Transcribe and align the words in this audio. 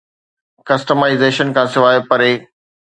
customisation 0.69 1.47
کان 1.55 1.67
سواء 1.73 1.95
پري 2.09 2.33